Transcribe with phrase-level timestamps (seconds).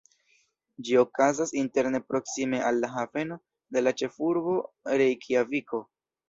[0.85, 3.37] Ĝi okazas interne proksime al la haveno
[3.77, 4.57] de la ĉefurbo,
[5.03, 5.85] Rejkjaviko.